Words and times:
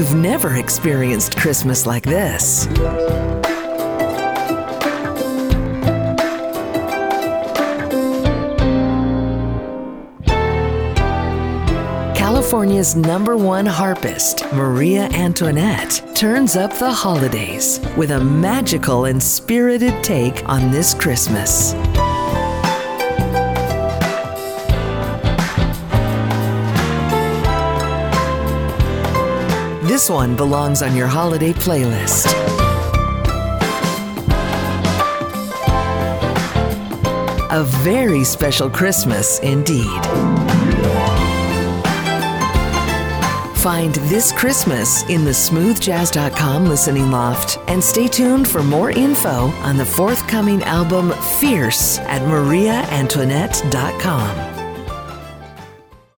you've 0.00 0.14
never 0.14 0.56
experienced 0.56 1.36
Christmas 1.36 1.84
like 1.84 2.04
this. 2.04 2.66
California's 12.16 12.96
number 12.96 13.36
one 13.36 13.66
harpist, 13.66 14.38
Mariea 14.54 15.12
Antoinette, 15.12 16.02
turns 16.14 16.56
up 16.56 16.72
the 16.78 16.90
holidays 16.90 17.78
with 17.98 18.12
a 18.12 18.20
magical 18.24 19.04
and 19.04 19.22
spirited 19.22 20.02
take 20.02 20.48
on 20.48 20.70
this 20.70 20.94
Christmas. 20.94 21.74
This 29.90 30.06
one 30.08 30.36
belongs 30.36 30.82
on 30.82 30.94
your 30.94 31.08
holiday 31.08 31.52
playlist. 31.52 32.30
A 37.50 37.64
very 37.82 38.22
special 38.22 38.70
Christmas 38.70 39.40
indeed. 39.40 40.00
Find 43.56 43.96
This 44.06 44.30
Christmas 44.30 45.02
in 45.10 45.24
the 45.24 45.32
smoothjazz.com 45.32 46.66
listening 46.66 47.10
loft 47.10 47.58
and 47.66 47.82
stay 47.82 48.06
tuned 48.06 48.48
for 48.48 48.62
more 48.62 48.92
info 48.92 49.48
on 49.64 49.76
the 49.76 49.84
forthcoming 49.84 50.62
album 50.62 51.10
Fierce 51.40 51.98
at 51.98 52.22
marieaantoinette.com. 52.22 54.49